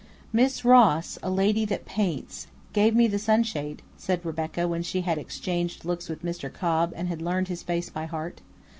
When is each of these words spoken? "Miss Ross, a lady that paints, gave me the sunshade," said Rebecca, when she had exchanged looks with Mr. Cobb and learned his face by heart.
"Miss 0.33 0.65
Ross, 0.65 1.19
a 1.21 1.29
lady 1.29 1.63
that 1.65 1.85
paints, 1.85 2.47
gave 2.73 2.95
me 2.95 3.05
the 3.07 3.19
sunshade," 3.19 3.83
said 3.97 4.25
Rebecca, 4.25 4.67
when 4.67 4.81
she 4.81 5.01
had 5.01 5.19
exchanged 5.19 5.85
looks 5.85 6.09
with 6.09 6.23
Mr. 6.25 6.51
Cobb 6.51 6.91
and 6.95 7.21
learned 7.21 7.49
his 7.49 7.61
face 7.61 7.91
by 7.91 8.05
heart. 8.07 8.41